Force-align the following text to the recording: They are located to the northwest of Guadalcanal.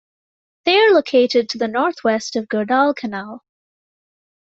They 0.65 0.77
are 0.79 0.89
located 0.89 1.47
to 1.49 1.59
the 1.59 1.67
northwest 1.67 2.35
of 2.35 2.49
Guadalcanal. 2.49 3.43